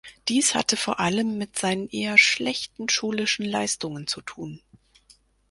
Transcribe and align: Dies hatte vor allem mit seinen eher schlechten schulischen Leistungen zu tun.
Dies 0.29 0.55
hatte 0.55 0.77
vor 0.77 0.99
allem 0.99 1.37
mit 1.37 1.59
seinen 1.59 1.87
eher 1.87 2.17
schlechten 2.17 2.89
schulischen 2.89 3.45
Leistungen 3.45 4.07
zu 4.07 4.21
tun. 4.21 4.59